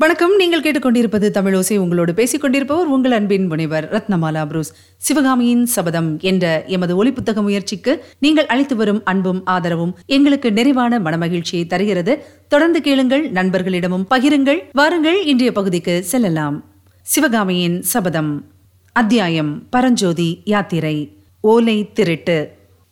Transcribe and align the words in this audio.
வணக்கம். 0.00 0.36
நீங்கள் 0.36 0.60
கேட்டுக்கொண்டிருப்பது 0.60 1.30
தமிழோசை 1.30 1.76
உங்களோடு 1.76 2.14
பேசிக் 2.14 2.40
கொண்டிருப்பவர் 2.40 2.86
உங்கள் 2.86 3.10
அன்பின் 3.10 3.46
முனைவர் 3.46 3.88
ரத்னமாலா 3.92 4.46
புரூஸ். 4.46 4.72
சிவகாமியின் 4.96 5.66
சபதம் 5.66 6.18
என்ற 6.20 6.64
எமது 6.66 6.96
ஒளி 6.96 7.12
புத்தக 7.12 7.42
முயற்சிக்கு 7.42 8.04
நீங்கள் 8.18 8.46
அளித்து 8.46 8.76
வரும் 8.76 9.00
அன்பும் 9.04 9.44
ஆதரவும் 9.44 9.98
எங்களுக்கு 10.06 10.52
நிறைவான 10.52 10.98
மனமகிழ்ச்சியை 10.98 11.66
தருகிறது. 11.66 12.24
தொடர்ந்து 12.48 12.80
கேளுங்கள் 12.80 13.32
நண்பர்களிடமும் 13.32 14.06
பகிருங்கள் 14.10 14.62
வாருங்கள் 14.72 15.24
இன்றைய 15.24 15.52
பகுதிக்கு 15.52 16.04
செல்லலாம். 16.04 16.64
சிவகாமியின் 17.02 17.82
சபதம். 17.82 18.44
அத்தியாயம். 18.92 19.68
பரஞ்சோதி 19.68 20.40
யாத்திரை. 20.44 21.16
ஓலை 21.40 21.92
திருட்டு. 21.92 22.50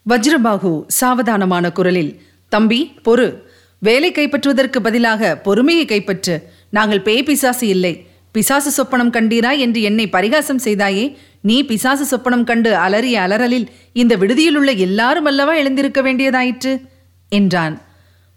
வஜ்ரபாகு 0.09 0.85
சாவதானமான 1.01 1.73
குரலில் 1.73 2.21
தம்பி 2.49 2.93
பொறு. 3.05 3.47
வேலை 3.81 4.13
கைப்பற்றுவதற்கு 4.13 4.79
பதிலாக 4.83 5.37
பொறுமையை 5.37 5.85
கைப்பற்று. 5.85 6.43
நாங்கள் 6.71 7.01
பேய் 7.01 7.23
பிசாசு 7.23 7.67
இல்லை. 7.67 8.07
பிசாசு 8.33 8.83
சொப்பனம் 8.83 9.11
கண்டீரா 9.11 9.59
என்று 9.59 9.83
என்னை 9.83 10.09
பரிகாசம் 10.09 10.61
செய்தாயே. 10.65 11.17
நீ 11.41 11.63
பிசாசு 11.63 12.17
சொப்பனம் 12.17 12.45
கண்டு 12.45 12.77
அலறிய 12.77 13.21
அலறலில் 13.21 13.67
இந்த 13.93 14.17
விடுதியிலுள்ள 14.17 14.77
எல்லாரும் 14.77 15.25
அல்லவா 15.25 15.55
எழுந்திருக்க 15.55 16.03
வேண்டியதாயிற்று? 16.03 16.81
என்றான். 17.29 17.83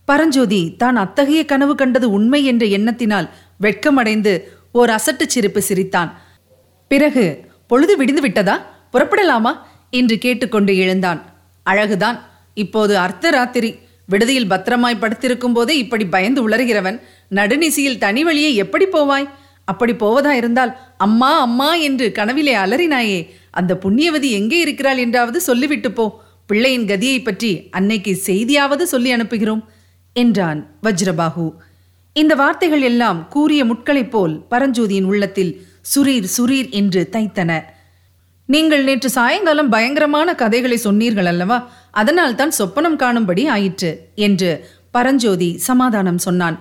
பரஞ்சோதி 0.05 0.75
தான் 0.75 0.95
அத்தகைய 0.95 1.45
கனவு 1.45 1.75
கண்டது 1.75 2.11
உண்மை 2.11 2.45
என்ற 2.45 2.65
எண்ணத்தினால் 2.65 3.29
வெட்கமடைந்து 3.61 4.41
ஓர் 4.71 4.89
அசட்டுச் 4.89 5.29
சிரிப்பு 5.29 5.61
சிரித்தான். 5.61 6.21
பிறகு 6.87 7.45
பொழுது 7.67 7.97
விடிந்து 7.97 8.21
விட்டதா? 8.21 8.85
புறப்படலாமா? 8.93 9.51
என்று 9.91 10.17
கேட்டுக்கொண்டு 10.17 10.77
எழுந்தான். 10.77 11.21
அழகுதான். 11.65 12.19
இப்போது 12.53 12.97
அர்த்தராத்திரி. 12.97 13.79
விடுதியில் 14.11 14.51
பத்திரமாய் 14.53 15.01
படுத்திருக்கும் 15.01 15.53
போதே 15.53 15.73
இப்படி 15.77 16.05
பயந்து 16.05 16.41
உளறுகிறவன் 16.47 16.97
நடுநிசியில் 17.29 18.01
தனி 18.03 18.23
வழியே 18.23 18.51
எப்படி 18.55 18.85
போவாய்? 18.85 19.27
அப்படி 19.67 19.93
போவதா 19.93 20.31
இருந்தால் 20.31 20.71
அம்மா 20.97 21.31
அம்மா 21.41 21.69
என்று 21.87 22.07
கனவிலே 22.11 22.53
அலறினாயே 22.63 23.19
அந்த 23.51 23.71
புண்ணியவதி 23.83 24.29
எங்கே 24.39 24.59
இருக்கிறாள் 24.59 24.97
என்றாவது 24.97 25.39
சொல்லிவிட்டு 25.41 25.91
போ. 25.91 26.05
பிள்ளையின் 26.49 26.87
கதியை 26.87 27.19
பற்றி 27.23 27.51
அன்னைக்கு 27.71 28.13
செய்தியாவது 28.25 28.83
சொல்லி 28.93 29.09
அனுப்புகிறோம் 29.15 29.61
என்றான் 30.15 30.61
வஜ்ரபாகு 30.83 31.45
இந்த 32.15 32.33
வார்த்தைகள் 32.35 32.81
எல்லாம் 32.81 33.19
கூறிய 33.27 33.61
முட்களைப் 33.65 34.11
போல் 34.13 34.33
பரஞ்சோதியின் 34.51 35.09
உள்ளத்தில் 35.11 35.51
சுரீர் 35.91 36.27
சுரீர் 36.37 36.69
என்று 36.79 37.01
தைத்தன. 37.11 37.51
நீங்கள் 38.53 38.83
நேற்று 38.87 39.09
சாயங்காலம் 39.15 39.69
பயங்கரமான 39.73 40.29
கதைகளை 40.41 40.77
சொன்னீர்கள் 40.85 41.29
அல்லவா? 41.31 41.57
அதனால் 42.01 42.37
தான் 42.39 42.53
சொப்பனம் 42.59 42.97
காணும்படி 43.01 43.43
ஆயிற்று 43.55 43.91
என்று 44.27 44.49
பரஞ்சோதி 44.95 45.49
சமாதானம் 45.67 46.21
சொன்னான். 46.25 46.57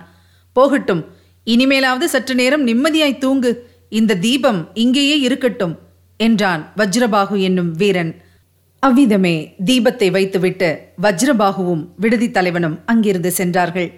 போகட்டும் 0.55 1.01
இனிமேலாவது 1.47 2.07
சற்று 2.13 2.35
நேரம் 2.41 2.63
நிம்மதியாய் 2.69 3.21
தூங்கு. 3.23 3.51
இந்த 3.99 4.17
தீபம் 4.25 4.61
இங்கேயே 4.83 5.17
இருக்கட்டும் 5.27 5.73
என்றான் 6.19 6.61
வஜ்ரபாகு 6.81 7.37
என்னும் 7.47 7.71
வீரன். 7.81 8.13
அவ்விதமே 8.83 9.35
தீபத்தை 9.69 10.07
வைத்துவிட்டு 10.17 10.69
வஜ்ரபாகுவும் 11.05 11.83
விடுதி 12.03 12.29
தலைவனும் 12.37 12.79
அங்கிருந்து 12.91 13.31
சென்றார்கள். 13.39 13.89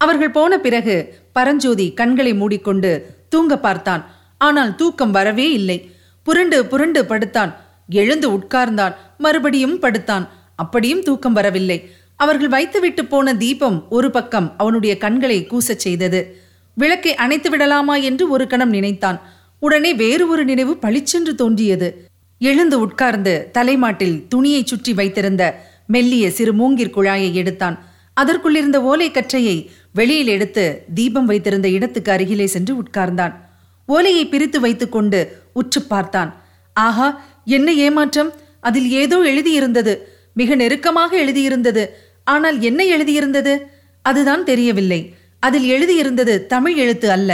அவர்கள் 0.00 0.36
போன 0.38 0.52
பிறகு 0.66 0.94
பரஞ்சோதி 1.38 1.88
கண்களை 2.00 2.32
மூடிக்கொண்டு 2.40 2.92
தூங்க 3.32 3.54
பார்த்தான். 3.66 4.02
ஆனால் 4.46 4.72
தூக்கம் 4.80 5.14
வரவே 5.18 5.48
இல்லை. 5.58 5.78
புரண்டு 6.26 6.66
புரண்டு 6.66 7.06
படுத்தான். 7.06 7.56
எழுந்து 7.88 8.30
உட்கார்ந்தான். 8.30 8.94
மறுபடியும் 9.18 9.78
படுத்தான். 9.78 10.28
அப்படியும் 10.56 11.02
தூக்கம் 11.02 11.32
வரவில்லை. 11.32 11.90
அவர்கள் 12.16 12.48
வைத்துவிட்டு 12.48 13.04
போன 13.04 13.36
தீபம் 13.36 13.86
ஒரு 13.90 14.10
பக்கம் 14.10 14.54
அவனுடைய 14.56 14.98
கண்களை 14.98 15.46
கூசச் 15.50 15.84
செய்தது. 15.84 16.40
விளக்கை 16.74 17.14
அணைத்து 17.14 17.50
விடலாமா 17.50 17.96
என்று 17.96 18.28
ஒரு 18.28 18.46
கணம் 18.46 18.68
நினைத்தான். 18.68 19.20
உடனே 19.58 19.94
வேறு 19.94 20.28
ஒரு 20.28 20.44
நினைவு 20.44 20.76
பளிச்சென்று 20.76 21.34
தோன்றியது. 21.34 22.08
எழுந்து 22.38 22.80
உட்கார்ந்து 22.80 23.48
தலைமாட்டில் 23.52 24.28
துணியை 24.28 24.62
சுற்றி 24.64 24.94
வைத்திருந்த 24.94 25.64
மெல்லிய 25.86 26.30
சிறு 26.30 26.54
மூங்கிற் 26.54 26.92
குழாயை 26.96 27.32
எடுத்தான். 27.32 27.84
அதற்குள்ளிருந்த 28.20 28.76
ஓலை 28.76 29.10
கற்றையை 29.10 29.70
வெளியில் 29.92 30.26
எடுத்து 30.26 30.84
தீபம் 30.94 31.26
வைத்திருந்த 31.26 31.68
இடத்துக்கு 31.68 32.12
அருகிலே 32.12 32.46
சென்று 32.46 32.74
உட்கார்ந்தான். 32.74 33.44
ஓலையை 33.86 34.24
பிரித்து 34.26 34.60
வைத்துக்கொண்டு 34.60 35.20
உற்று 35.52 35.82
பார்த்தான். 35.82 36.30
ஆஹா 36.76 37.08
என்ன 37.44 37.68
ஏமாற்றம்? 37.72 38.32
அதில் 38.60 38.88
ஏதோ 38.90 39.18
எழுதியிருந்தது. 39.18 39.94
மிக 40.34 40.54
நெருக்கமாக 40.54 41.12
எழுதியிருந்தது. 41.24 41.84
ஆனால் 42.24 42.60
என்ன 42.60 42.80
எழுதியிருந்தது? 42.84 43.54
அதுதான் 44.02 44.44
தெரியவில்லை. 44.44 45.00
அதில் 45.38 45.68
எழுதியிருந்தது 45.70 46.46
தமிழ் 46.46 46.74
எழுத்து 46.74 47.10
அல்ல. 47.10 47.30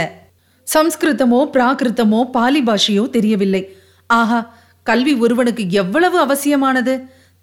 சம்ஸ்கிருதமோ 0.67 1.39
பிராகிருத்தமோ 1.53 2.19
பாலி 2.31 2.61
பாஷையோ 2.61 3.09
தெரியவில்லை. 3.09 3.63
ஆஹா 4.09 4.39
கல்வி 4.83 5.13
ஒருவனுக்கு 5.13 5.63
எவ்வளவு 5.69 6.17
அவசியமானது? 6.19 6.93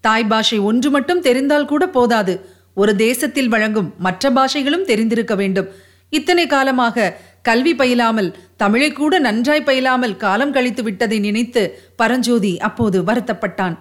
தாய் 0.05 0.27
பாஷை 0.27 0.59
ஒன்று 0.59 0.91
மட்டும் 0.91 1.21
தெரிந்தால் 1.21 1.65
கூட 1.65 1.85
போதாது. 1.89 2.35
ஒரு 2.75 2.93
தேசத்தில் 2.97 3.49
வழங்கும் 3.49 3.89
மற்ற 3.99 4.31
பாஷைகளும் 4.31 4.85
தெரிந்திருக்க 4.85 5.35
வேண்டும். 5.35 5.69
இத்தனை 6.13 6.47
காலமாக 6.47 6.97
கல்வி 7.43 7.73
பயிலாமல் 7.75 8.35
தமிழை 8.57 8.93
கூட 8.93 9.19
நன்றாய் 9.19 9.67
பயிலாமல் 9.67 10.17
காலம் 10.17 10.53
கழித்து 10.53 10.83
விட்டதை 10.83 11.19
நினைத்து 11.19 11.63
பரஞ்சோதி 11.97 12.59
அப்போது 12.59 13.03
வருத்தப்பட்டான். 13.03 13.77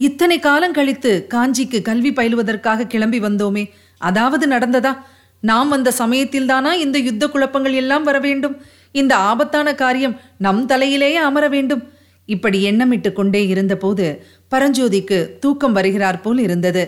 இத்தனை 0.00 0.38
காலம் 0.38 0.72
கழித்து 0.72 1.26
காஞ்சிக்கு 1.34 1.82
கல்வி 1.82 2.10
பயிலுவதற்காக 2.12 2.86
கிளம்பி 2.86 3.20
வந்தோமே 3.20 3.64
அதாவது 3.98 4.46
நடந்ததா? 4.46 4.92
நாம் 5.40 5.68
வந்த 5.68 5.92
சமயத்தில்தானா 5.98 6.72
இந்த 6.72 6.98
யுத்த 6.98 7.28
குழப்பங்கள் 7.28 7.72
எல்லாம் 7.72 8.02
வர 8.02 8.18
வேண்டும்? 8.18 8.56
இந்த 8.92 9.16
ஆபத்தான 9.16 9.74
காரியம் 9.74 10.20
நம் 10.38 10.68
தலையிலேயே 10.68 11.20
அமர 11.28 11.48
வேண்டும்? 11.48 11.82
இப்படி 12.28 12.58
எண்ணமிட்டு 12.70 13.12
கொண்டே 13.12 13.46
இருந்தபோது 13.46 14.06
பரஞ்சோதிக்கு 14.50 15.38
தூக்கம் 15.38 15.72
வருகிறார் 15.72 16.20
போல் 16.20 16.38
இருந்தது. 16.38 16.84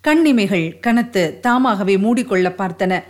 கண்ணிமைகள் 0.00 0.66
கனத்து 0.80 1.40
தாமாகவே 1.40 1.96
மூடிக்கொள்ள 1.96 2.48
பார்த்தன. 2.58 3.02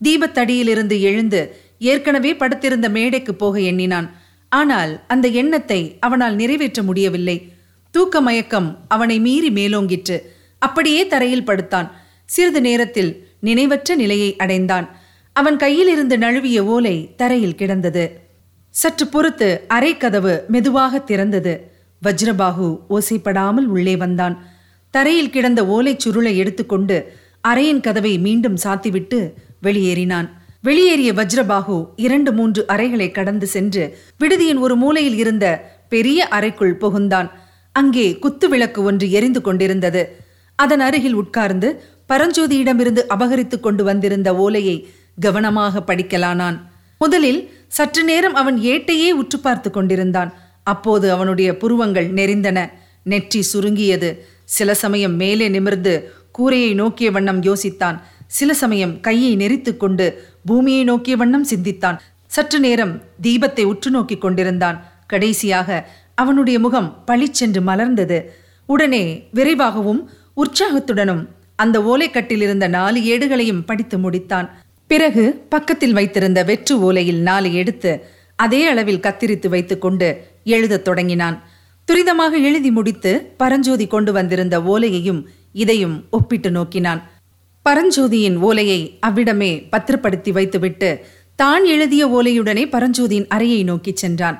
தீபத்தடியிலிருந்து 0.00 1.00
எழுந்து 1.00 1.40
ஏற்கனவே 1.78 2.36
படுத்திருந்த 2.36 2.88
மேடைக்கு 2.88 3.34
போக 3.34 3.60
எண்ணினான். 3.60 4.14
ஆனால் 4.48 5.00
அந்த 5.08 5.28
எண்ணத்தை 5.28 5.96
அவனால் 6.00 6.34
நிறைவேற்ற 6.34 6.82
முடியவில்லை. 6.82 7.52
தூக்க 7.90 8.20
மயக்கம் 8.20 8.78
அவனை 8.88 9.20
மீறி 9.20 9.50
மேலோங்கிற்று. 9.50 10.18
அப்படியே 10.58 11.06
தரையில் 11.06 11.44
படுத்தான். 11.44 11.90
சிறிது 12.24 12.60
நேரத்தில் 12.60 13.28
நினைவற்ற 13.40 13.94
நிலையை 13.94 14.36
அடைந்தான். 14.36 14.96
அவன் 15.32 15.56
கையில் 15.56 15.88
இருந்து 15.88 16.18
நழுவிய 16.18 16.64
ஓலை 16.64 17.14
தரையில் 17.16 17.54
கிடந்தது. 17.54 18.20
சற்று 18.70 19.06
பொறுத்து 19.06 19.64
அரை 19.68 19.96
கதவு 19.96 20.44
மெதுவாக 20.48 21.04
திறந்தது. 21.06 21.60
வஜ்ரபாகு 22.02 22.80
ஓசைப்படாமல் 22.90 23.66
உள்ளே 23.66 23.96
வந்தான். 23.96 24.46
தரையில் 24.90 25.30
கிடந்த 25.30 25.62
ஓலைச் 25.62 26.08
சுருளை 26.08 26.36
எடுத்துக்கொண்டு 26.36 27.12
அறையின் 27.48 27.80
கதவை 27.80 28.18
மீண்டும் 28.18 28.56
சாத்திவிட்டு 28.56 29.32
வெளியேறினான். 29.62 30.28
வெளியேறிய 30.66 31.12
வஜ்ரபாகு 31.12 31.76
இரண்டு 31.96 32.32
மூன்று 32.32 32.66
அறைகளை 32.66 33.10
கடந்து 33.10 33.46
சென்று 33.46 33.82
விடுதியின் 34.18 34.58
ஒரு 34.58 34.74
மூலையில் 34.76 35.16
இருந்த 35.16 35.46
பெரிய 35.88 36.28
அறைக்குள் 36.28 36.78
புகுந்தான். 36.80 37.28
அங்கே 37.72 38.18
குத்து 38.18 38.48
விளக்கு 38.48 38.82
ஒன்று 38.82 39.06
எரிந்து 39.10 39.40
கொண்டிருந்தது. 39.40 40.02
அதன் 40.58 40.80
அருகில் 40.80 41.14
உட்கார்ந்து 41.14 41.68
பரஞ்சோதியிடமிருந்து 42.12 43.02
அபகரித்து 43.08 43.58
கொண்டு 43.60 43.84
வந்திருந்த 43.84 44.34
ஓலையை 44.34 44.76
கவனமாக 45.20 45.84
படிக்கலானான். 45.86 46.56
முதலில் 46.98 47.40
சற்று 47.68 48.04
நேரம் 48.04 48.34
அவன் 48.34 48.58
ஏட்டையே 48.72 49.10
உற்று 49.10 49.38
பார்த்து 49.38 49.70
கொண்டிருந்தான். 49.70 50.32
அப்போது 50.62 51.06
அவனுடைய 51.10 51.56
புருவங்கள் 51.56 52.10
நெறிந்தன 52.12 52.58
நெற்றி 53.02 53.42
சுருங்கியது. 53.42 54.12
சில 54.44 54.74
சமயம் 54.74 55.16
மேலே 55.16 55.48
நிமிர்ந்து 55.48 55.94
கூரையை 56.32 56.74
நோக்கிய 56.74 57.10
வண்ணம் 57.10 57.42
யோசித்தான். 57.42 57.98
சில 58.26 58.54
சமயம் 58.54 59.00
கையை 59.00 59.32
நெறித்துக் 59.36 59.76
கொண்டு 59.76 60.06
பூமியை 60.44 60.84
நோக்கிய 60.84 61.16
வண்ணம் 61.16 61.44
சிந்தித்தான். 61.44 62.00
சற்று 62.26 62.60
நேரம் 62.60 63.02
தீபத்தை 63.22 63.62
உற்று 63.62 63.90
நோக்கி 63.90 64.16
கொண்டிருந்தான். 64.16 64.92
கடைசியாக 65.06 65.88
அவனுடைய 66.14 66.58
முகம் 66.58 67.04
பளிச்சென்று 67.04 67.60
மலர்ந்தது. 67.60 68.22
உடனே 68.66 69.28
விரைவாகவும் 69.32 70.10
உற்சாகத்துடனும் 70.36 71.26
அந்த 71.56 71.80
ஓலைக்கட்டில் 71.80 72.42
இருந்த 72.42 72.68
நாலு 72.68 73.00
ஏடுகளையும் 73.00 73.64
படித்து 73.66 73.98
முடித்தான். 73.98 74.48
பிறகு 74.86 75.46
பக்கத்தில் 75.48 75.92
வைத்திருந்த 75.92 76.42
வெற்று 76.42 76.92
ஓலையில் 76.92 77.20
நாலு 77.20 77.52
எடுத்து 77.54 78.04
அதே 78.36 78.66
அளவில் 78.66 79.00
கத்திரித்து 79.00 79.48
வைத்துக்கொண்டு 79.48 80.26
எழுதத் 80.44 80.84
தொடங்கினான். 80.84 81.42
துரிதமாக 81.92 82.30
எழுதி 82.30 82.70
முடித்து 82.70 83.32
பரஞ்சோதி 83.36 83.86
கொண்டு 83.86 84.12
வந்திருந்த 84.12 84.60
ஓலையையும் 84.60 85.24
இதையும் 85.52 86.04
ஒப்பிட்டு 86.10 86.50
நோக்கினான். 86.50 87.10
பரஞ்சோதியின் 87.66 88.36
ஓலையை 88.46 88.80
அவ்விடமே 89.00 89.52
பத்திரப்படுத்தி 89.72 90.30
வைத்துவிட்டு 90.32 90.90
தான் 91.38 91.64
எழுதிய 91.64 92.02
ஓலையுடனே 92.08 92.64
பரஞ்சோதியின் 92.74 93.28
அறையை 93.28 93.60
நோக்கிச் 93.64 94.00
சென்றான். 94.02 94.38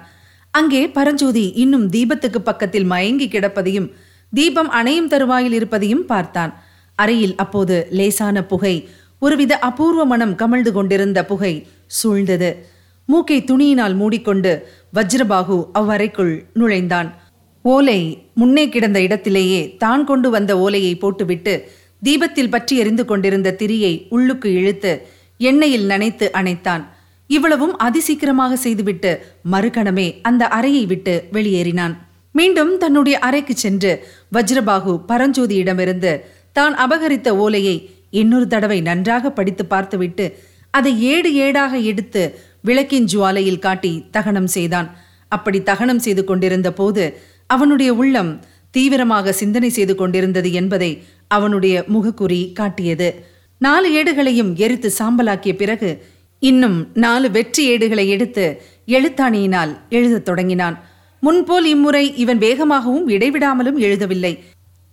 அங்கே 0.55 0.83
பரஞ்சோதி 0.89 1.45
இன்னும் 1.63 1.87
தீபத்துக்கு 1.91 2.41
பக்கத்தில் 2.49 2.85
மயங்கி 2.85 3.27
கிடப்பதையும் 3.29 3.89
தீபம் 4.33 4.71
அணையும் 4.71 5.09
தருவாயில் 5.09 5.53
இருப்பதையும் 5.53 6.05
பார்த்தான். 6.07 6.53
அறையில் 6.99 7.35
அப்போது 7.37 7.77
லேசான 7.91 8.45
புகை 8.45 8.75
ஒருவித 9.19 9.53
அபூர்வ 9.69 10.05
மனம் 10.05 10.35
கமழ்ந்து 10.37 10.73
கொண்டிருந்த 10.73 11.21
புகை 11.25 11.55
சூழ்ந்தது. 11.99 12.51
மூக்கை 13.09 13.39
துணியினால் 13.51 13.97
மூடிக்கொண்டு 14.01 14.53
வஜ்ரபாகு 14.97 15.59
அவ்வறைக்குள் 15.73 16.35
நுழைந்தான். 16.53 17.09
ஓலை 17.65 18.01
முன்னே 18.35 18.65
கிடந்த 18.69 18.99
இடத்திலேயே 19.01 19.61
தான் 19.83 20.05
கொண்டு 20.05 20.29
வந்த 20.31 20.53
ஓலையை 20.59 20.95
போட்டுவிட்டு 21.03 21.55
தீபத்தில் 22.07 22.53
பற்றி 22.55 22.75
எரிந்து 22.83 23.05
கொண்டிருந்த 23.05 23.55
திரியை 23.61 23.93
உள்ளுக்கு 24.15 24.49
இழுத்து 24.61 24.93
எண்ணெயில் 25.41 25.87
நனைத்து 25.93 26.27
அணைத்தான். 26.39 26.83
இவ்வளவும் 27.31 27.75
அதிசீக்கிரமாக 27.87 28.57
செய்துவிட்டு 28.65 29.11
மறுகணமே 29.53 30.07
அந்த 30.29 30.43
அறையை 30.57 30.85
விட்டு 30.87 31.15
வெளியேறினான். 31.37 31.95
மீண்டும் 32.35 32.73
தன்னுடைய 32.83 33.17
அறைக்கு 33.19 33.55
சென்று 33.57 33.93
வஜ்ரபாகு 34.37 34.93
பரஞ்சோதியிடமிருந்து 35.11 36.13
தான் 36.53 36.75
அபகரித்த 36.85 37.29
ஓலையை 37.45 37.77
இன்னொரு 38.21 38.47
தடவை 38.47 38.79
நன்றாக 38.89 39.31
படித்து 39.31 39.65
பார்த்துவிட்டு 39.67 40.27
அதை 40.75 40.93
ஏடு 41.13 41.31
ஏடாக 41.45 41.75
எடுத்து 41.91 42.23
விளக்கின் 42.69 43.09
ஜுவாலையில் 43.13 43.63
காட்டி 43.67 43.93
தகனம் 44.17 44.51
செய்தான். 44.57 44.89
அப்படி 45.33 45.59
தகனம் 45.71 46.03
செய்து 46.07 46.23
கொண்டிருந்த 46.25 46.69
போது 46.73 47.05
அவனுடைய 47.47 47.91
உள்ளம் 47.95 48.33
தீவிரமாக 48.75 49.33
சிந்தனை 49.41 49.71
செய்து 49.71 49.95
கொண்டிருந்தது 49.95 50.51
என்பதை 50.53 50.91
அவனுடைய 51.37 51.85
முகக்குறி 51.93 52.41
காட்டியது. 52.53 53.09
நாலு 53.59 53.89
ஏடுகளையும் 53.99 54.51
எரித்து 54.65 54.89
சாம்பலாக்கிய 54.99 55.55
பிறகு 55.55 55.91
இன்னும் 56.39 56.79
நாலு 56.95 57.27
வெற்றி 57.31 57.63
ஏடுகளை 57.73 58.07
எடுத்து 58.09 58.45
எழுத்தாணியினால் 58.87 59.73
எழுதத் 59.91 60.25
தொடங்கினான். 60.25 60.77
முன்போல் 61.21 61.67
இம்முறை 61.67 62.05
இவன் 62.17 62.39
வேகமாகவும் 62.39 63.07
இடைவிடாமலும் 63.17 63.79
எழுதவில்லை. 63.87 64.33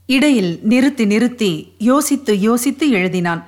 இடையில் 0.10 0.52
நிறுத்தி 0.64 1.06
நிறுத்தி 1.06 1.52
யோசித்து 1.90 2.34
யோசித்து 2.40 2.86
எழுதினான். 2.92 3.42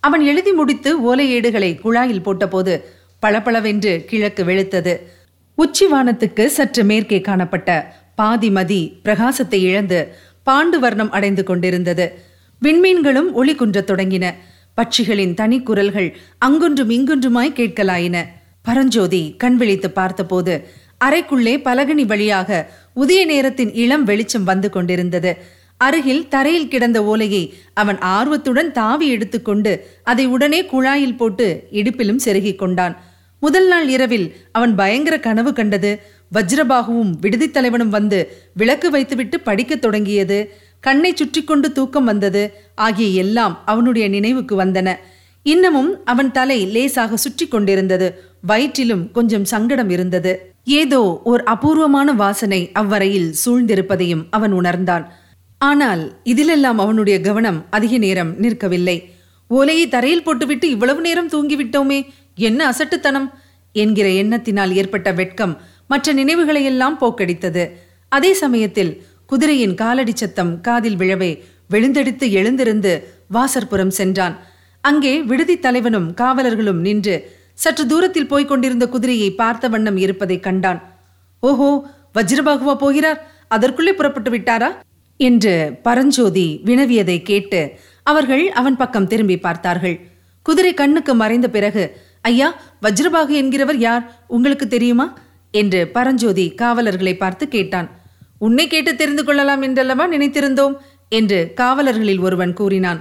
அவன் 0.00 0.22
எழுதி 0.30 0.52
முடித்து 0.52 0.90
ஓலை 1.02 1.26
ஏடுகளை 1.30 1.70
குழாயில் 1.84 2.24
போட்டபோது 2.26 2.74
பளபளவென்று 3.20 3.92
கிழக்கு 4.08 4.42
வெளுத்தது. 4.44 4.94
உச்சிவானத்துக்கு 5.58 6.44
சற்று 6.46 6.82
மேற்கே 6.84 7.20
காணப்பட்ட 7.20 7.70
பாதிமதி 8.16 8.82
பிரகாசத்தை 9.04 9.58
இழந்து 9.68 10.00
பாண்டு 10.46 10.78
வர்ணம் 10.80 11.14
அடைந்து 11.16 11.42
கொண்டிருந்தது. 11.44 12.06
விண்மீன்களும் 12.64 13.32
ஒளி 13.32 13.54
குன்றத் 13.54 13.90
தொடங்கின. 13.90 14.34
பட்சிகளின் 14.76 15.34
தனி 15.34 15.60
குரல்கள் 15.60 16.16
அங்கொன்றும் 16.38 16.90
இங்கொன்றுமாய் 16.90 17.56
கேட்கலாயின. 17.58 18.24
பரஞ்சோதி 18.62 19.34
கண் 19.38 19.56
விழித்து 19.56 19.90
பார்த்தபோது 19.90 20.68
அறைக்குள்ளே 21.04 21.54
பலகனி 21.64 22.04
வழியாக 22.06 22.70
உதய 22.96 23.24
நேரத்தின் 23.24 23.74
இளம் 23.74 24.04
வெளிச்சம் 24.04 24.44
வந்து 24.44 24.70
கொண்டிருந்தது. 24.70 25.36
அருகில் 25.76 26.28
தரையில் 26.28 26.68
கிடந்த 26.68 27.04
ஓலையை 27.04 27.54
அவன் 27.74 27.98
ஆர்வத்துடன் 27.98 28.72
தாவி 28.72 29.08
எடுத்துக்கொண்டு 29.08 29.72
அதை 30.04 30.26
உடனே 30.26 30.62
குழாயில் 30.62 31.16
போட்டு 31.16 31.68
இடுப்பிலும் 31.72 32.22
செருகிக் 32.24 32.58
கொண்டான். 32.58 33.02
முதல் 33.40 33.68
நாள் 33.68 33.88
இரவில் 33.88 34.36
அவன் 34.52 34.74
பயங்கர 34.74 35.20
கனவு 35.20 35.52
கண்டது. 35.52 36.00
வஜ்ரபாகுவும் 36.34 37.10
விடுதித் 37.20 37.52
தலைவனும் 37.52 37.90
வந்து 37.90 38.18
விளக்கு 38.54 38.90
வைத்துவிட்டு 38.90 39.40
படிக்கத் 39.40 39.80
தொடங்கியது. 39.80 40.38
கண்ணை 40.86 41.10
சுற்றி 41.14 41.40
கொண்டு 41.44 41.68
தூக்கம் 41.72 42.08
வந்தது. 42.10 42.42
ஆகிய 42.86 43.22
எல்லாம் 43.24 43.54
அவனுடைய 43.64 44.06
நினைவுக்கு 44.08 44.54
வந்தன. 44.62 44.88
இன்னமும் 45.46 45.90
அவன் 46.04 46.30
தலை 46.32 46.58
லேசாக 46.74 47.16
சுற்றி 47.16 47.46
கொண்டிருந்தது. 47.48 48.06
வயிற்றிலும் 48.48 49.04
கொஞ்சம் 49.12 49.46
சங்கடம் 49.52 49.90
இருந்தது. 49.90 50.32
ஏதோ 50.80 51.00
ஓர் 51.24 51.42
அபூர்வமான 51.54 52.08
வாசனை 52.22 52.60
அவ்வரையில் 52.80 53.30
சூழ்ந்திருப்பதையும் 53.42 54.24
அவன் 54.30 54.54
உணர்ந்தான். 54.60 55.04
ஆனால் 55.60 56.02
இதிலெல்லாம் 56.24 56.78
அவனுடைய 56.84 57.16
கவனம் 57.20 57.58
அதிக 57.70 57.94
நேரம் 57.98 58.32
நிற்கவில்லை. 58.42 58.96
ஓலையை 59.50 59.86
தரையில் 59.88 60.26
போட்டுவிட்டு 60.26 60.66
இவ்வளவு 60.70 61.00
நேரம் 61.00 61.32
தூங்கிவிட்டோமே 61.32 61.98
என்ன 62.48 62.60
அசட்டுத்தனம்? 62.72 63.28
என்கிற 63.74 64.06
எண்ணத்தினால் 64.22 64.72
ஏற்பட்ட 64.72 65.08
வெட்கம் 65.12 65.54
மற்ற 65.86 66.14
நினைவுகளையெல்லாம் 66.14 67.00
போக்கடித்தது. 67.00 67.64
அதே 68.12 68.30
சமயத்தில் 68.42 68.92
குதிரையின் 69.26 69.74
காலடி 69.74 70.12
சத்தம் 70.14 70.60
காதில் 70.60 70.96
விழவே 70.96 71.42
விழுந்தெடுத்து 71.70 72.30
எழுந்திருந்து 72.30 72.92
வாசற்புறம் 73.32 73.88
சென்றான். 73.88 74.36
அங்கே 74.80 75.22
விடுதி 75.22 75.58
தலைவனும் 75.58 76.14
காவலர்களும் 76.14 76.80
நின்று 76.80 77.30
சற்று 77.54 77.86
தூரத்தில் 77.86 78.26
போய்க் 78.26 78.48
கொண்டிருந்த 78.48 78.88
குதிரையை 78.88 79.30
பார்த்த 79.34 79.68
வண்ணம் 79.68 79.96
இருப்பதை 79.96 80.40
கண்டான். 80.40 80.80
ஓஹோ 81.40 81.86
வஜ்ரபாகுவா 82.14 82.74
போகிறார்? 82.74 83.20
அதற்குள்ளே 83.48 83.92
புறப்பட்டு 83.92 84.30
விட்டாரா? 84.30 84.70
என்று 85.16 85.78
பரஞ்சோதி 85.82 86.60
வினவியதை 86.64 87.22
கேட்டு 87.22 87.72
அவர்கள் 88.02 88.50
அவன் 88.50 88.76
பக்கம் 88.76 89.06
திரும்பி 89.06 89.38
பார்த்தார்கள். 89.38 89.96
குதிரை 90.42 90.74
கண்ணுக்கு 90.74 91.14
மறைந்த 91.14 91.48
பிறகு 91.48 91.96
ஐயா 92.20 92.48
வஜ்ரபாகு 92.82 93.34
என்கிறவர் 93.42 93.76
யார்? 93.76 94.24
உங்களுக்கு 94.28 94.66
தெரியுமா? 94.66 95.18
என்று 95.50 95.88
பரஞ்சோதி 95.88 96.50
காவலர்களை 96.50 97.16
பார்த்து 97.16 97.48
கேட்டான். 97.48 97.88
உன்னை 98.46 98.66
கேட்டு 98.66 98.92
தெரிந்து 98.94 99.22
கொள்ளலாம் 99.24 99.62
என்றல்லவா 99.62 100.04
நினைத்திருந்தோம்? 100.12 100.74
என்று 101.08 101.38
காவலர்களில் 101.60 102.20
ஒருவன் 102.20 102.52
கூறினான். 102.52 103.00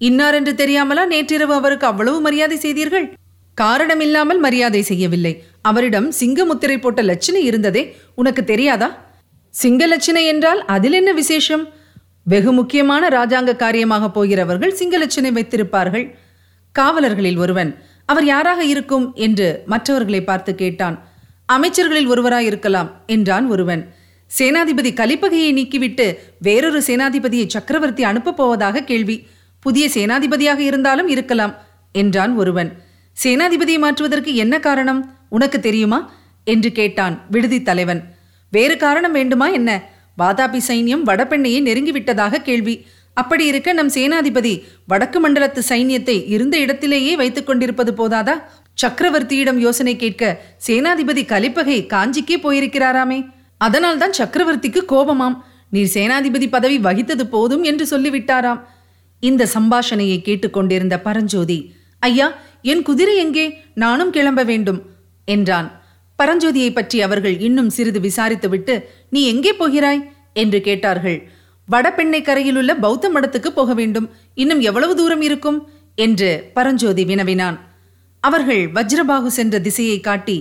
இன்னார் 0.00 0.34
என்று 0.34 0.52
தெரியாமலா 0.52 1.04
நேற்றிரவு 1.06 1.54
அவருக்கு 1.54 1.86
அவ்வளவு 1.86 2.18
மரியாதை 2.20 2.56
செய்தீர்கள்? 2.56 3.06
காரணமில்லாமல் 3.58 4.38
மரியாதை 4.38 4.82
செய்யவில்லை. 4.82 5.32
அவரிடம் 5.62 6.08
சிங்க 6.10 6.44
முத்திரை 6.44 6.76
போட்ட 6.78 7.02
லட்சணை 7.02 7.42
இருந்ததே 7.50 7.82
உனக்கு 8.14 8.44
தெரியாதா? 8.44 8.88
சிங்க 9.54 9.82
லட்சணை 9.88 10.22
என்றால் 10.26 10.60
அதில் 10.66 10.92
என்ன 10.92 11.10
விசேஷம்? 11.12 11.64
வெகு 12.26 12.52
முக்கியமான 12.52 13.08
ராஜாங்க 13.08 13.52
காரியமாக 13.56 14.04
போகிறவர்கள் 14.10 14.72
சிங்க 14.74 14.96
லட்சணை 14.98 15.30
வைத்திருப்பார்கள். 15.38 16.06
காவலர்களில் 16.74 17.38
ஒருவன் 17.38 17.70
அவர் 18.06 18.26
யாராக 18.26 18.60
இருக்கும்? 18.64 19.06
என்று 19.26 19.48
மற்றவர்களை 19.66 20.20
பார்த்து 20.24 20.52
கேட்டான். 20.54 20.96
அமைச்சர்களில் 21.48 22.10
ஒருவராய் 22.12 22.48
இருக்கலாம் 22.50 22.90
என்றான் 23.06 23.46
ஒருவன். 23.46 23.82
சேனாதிபதி 24.38 24.90
கலிப்பகையை 24.94 25.50
நீக்கிவிட்டு 25.52 26.16
வேறொரு 26.38 26.82
சேனாதிபதியை 26.86 27.46
சக்கரவர்த்தி 27.46 28.02
அனுப்பப் 28.02 28.36
போவதாக 28.36 28.82
கேள்வி. 28.82 29.26
புதிய 29.60 29.88
சேனாதிபதியாக 29.94 30.58
இருந்தாலும் 30.58 31.08
இருக்கலாம் 31.08 31.54
என்றான் 31.92 32.36
ஒருவன். 32.36 32.82
சேனாதிபதியை 33.24 33.78
மாற்றுவதற்கு 33.78 34.34
என்ன 34.34 34.60
காரணம்? 34.60 35.18
உனக்கு 35.28 35.60
தெரியுமா? 35.60 36.12
என்று 36.44 36.72
கேட்டான் 36.72 37.20
விடுதி 37.30 37.62
தலைவன். 37.62 38.04
வேறு 38.50 38.76
காரணம் 38.76 39.12
வேண்டுமா 39.12 39.48
என்ன? 39.48 39.90
வாதாபி 40.18 40.60
சைன்யம் 40.68 41.06
வடபெண்ணையை 41.06 41.60
நெருங்கிவிட்டதாக 41.62 42.42
கேள்வி. 42.42 42.86
அப்படி 43.14 43.46
இருக்க 43.46 43.72
நம் 43.72 43.90
சேனாதிபதி 43.90 44.62
வடக்கு 44.86 45.28
மண்டலத்து 45.28 45.62
சைன்யத்தை 45.68 46.24
இருந்த 46.26 46.58
இடத்திலேயே 46.58 47.16
வைத்துக் 47.16 47.46
கொண்டிருப்பது 47.46 47.92
போதாதா? 47.92 48.42
சக்கரவர்த்தியிடம் 48.82 49.56
யோசனை 49.56 49.96
கேட்க 49.96 50.42
சேனாதிபதி 50.66 51.24
கலிப்பகை 51.24 51.86
காஞ்சிக்கே 51.86 52.36
போயிருக்கிறாராமே. 52.42 53.33
அதனால்தான் 53.60 54.16
சக்கரவர்த்திக்கு 54.18 54.80
கோபமாம். 54.88 55.36
நீர் 55.70 55.92
சேனாதிபதி 55.94 56.46
பதவி 56.48 56.78
வகித்தது 56.78 57.24
போதும் 57.24 57.62
என்று 57.62 57.84
சொல்லிவிட்டாராம். 57.92 58.60
இந்த 59.20 59.48
சம்பாஷணையை 59.54 60.18
கேட்டுக்கொண்டிருந்த 60.22 61.00
பரஞ்சோதி 61.00 61.58
ஐயா 61.98 62.26
என் 62.62 62.82
குதிரை 62.82 63.16
எங்கே? 63.16 63.58
நானும் 63.74 64.10
கிளம்ப 64.10 64.42
வேண்டும் 64.42 64.80
என்றான். 65.24 65.68
பரஞ்சோதியை 66.18 66.70
பற்றி 66.72 67.02
அவர்கள் 67.02 67.36
இன்னும் 67.40 67.70
சிறிது 67.70 68.00
விசாரித்துவிட்டு 68.00 68.74
நீ 69.08 69.20
எங்கே 69.26 69.52
போகிறாய்? 69.52 70.02
என்று 70.32 70.60
கேட்டார்கள். 70.60 71.18
வடபெண்ணை 71.68 72.20
கரையிலுள்ள 72.22 72.72
பௌத்த 72.74 73.10
மடத்துக்கு 73.10 73.46
போக 73.46 73.74
வேண்டும். 73.74 74.10
இன்னும் 74.34 74.60
எவ்வளவு 74.60 74.94
தூரம் 74.96 75.20
இருக்கும்? 75.20 75.58
என்று 75.94 76.50
பரஞ்சோதி 76.54 77.04
வினவினான். 77.04 77.58
அவர்கள் 78.20 78.62
வஜ்ரபாகு 78.72 79.26
சென்ற 79.26 79.60
திசையை 79.60 80.00
காட்டி 80.00 80.36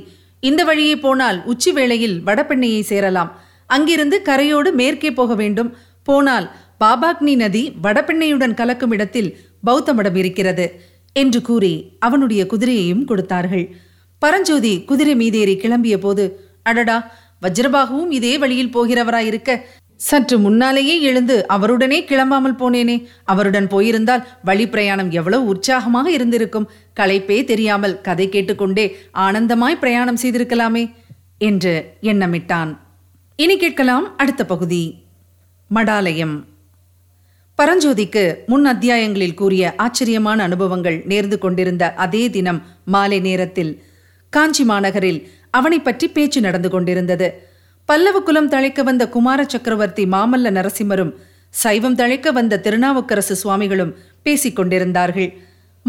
இந்த 0.48 0.62
வழியே 0.70 0.96
போனால் 1.06 1.40
உச்சி 1.52 1.72
வேளையில் 1.78 2.18
வடபெண்ணையை 2.28 2.82
சேரலாம். 2.92 3.32
அங்கிருந்து 3.70 4.18
கரையோடு 4.30 4.70
மேற்கே 4.80 5.10
போக 5.20 5.34
வேண்டும். 5.42 5.70
போனால் 6.08 6.48
பாபாக்னி 6.84 7.34
நதி 7.42 7.64
வடபெண்ணையுடன் 7.86 8.58
கலக்கும் 8.60 8.94
இடத்தில் 8.96 9.30
பௌத்த 9.64 9.90
மடம் 9.94 10.18
இருக்கிறது 10.22 10.66
என்று 11.16 11.40
கூறி 11.42 11.74
அவனுடைய 12.00 12.42
குதிரையையும் 12.52 13.06
கொடுத்தார்கள். 13.10 13.66
பரஞ்சோதி 14.22 14.74
குதிரை 14.90 15.14
மீதேறி 15.22 15.56
கிளம்பிய 15.64 15.96
போது 15.98 16.26
அடடா 16.70 16.98
வஜ்ரபாகுவும் 17.42 18.12
இதே 18.18 18.34
வழியில் 18.42 18.74
போகிறவராயிருக்க 18.76 19.52
சற்று 20.08 20.40
முன்னாலேயே 20.40 21.02
எழுந்து 21.02 21.36
அவருடனே 21.56 22.00
கிளம்பாமல் 22.10 22.60
போனேனே. 22.62 22.96
அவருடன் 23.24 23.68
போயிருந்தால் 23.68 24.24
வழி 24.44 24.66
பிரயாணம் 24.70 25.12
எவ்வளவு 25.12 25.46
உற்சாகமாக 25.46 26.08
இருந்திருக்கும். 26.12 26.70
களைப்பே 27.00 27.38
தெரியாமல் 27.44 28.02
கதை 28.02 28.30
கேட்டுக்கொண்டே 28.30 28.86
ஆனந்தமாய் 29.26 29.82
பிரயாணம் 29.84 30.22
செய்திருக்கலாமே 30.24 30.84
என்று 31.38 31.74
எண்ணமிட்டான். 32.02 32.72
இனி 33.40 33.58
கேட்கலாம் 33.58 34.18
அடுத்த 34.18 34.42
பகுதி. 34.46 34.84
மடாலயம். 35.70 36.36
பரஞ்சோதிக்கு 37.60 38.22
முன் 38.46 38.66
அத்தியாயங்களில் 38.66 39.34
கூறிய 39.34 39.74
ஆச்சரியமான 39.78 40.44
அனுபவங்கள் 40.44 40.98
நேர்ந்து 41.12 41.38
கொண்டிருந்த 41.38 41.84
அதே 42.06 42.30
தினம் 42.30 42.62
மாலை 42.86 43.20
நேரத்தில் 43.20 43.74
காஞ்சி 44.34 44.64
மாநகரில் 44.64 45.20
அவனை 45.50 45.80
பற்றி 45.80 46.08
பேச்சு 46.08 46.40
நடந்து 46.42 46.70
கொண்டிருந்தது. 46.70 47.28
பல்லவ 47.86 48.20
குலம் 48.20 48.52
தழைக்க 48.52 48.84
வந்த 48.84 49.10
குமார 49.10 49.44
சக்கரவர்த்தி 49.44 50.04
மாமல்ல 50.06 50.52
நரசிம்மரும் 50.52 51.14
சைவம் 51.50 51.96
தழைக்க 51.96 52.32
வந்த 52.32 52.60
திருநாவுக்கரசு 52.64 53.36
சுவாமிகளும் 53.36 53.96
பேசிக் 54.24 54.56
கொண்டிருந்தார்கள். 54.56 55.34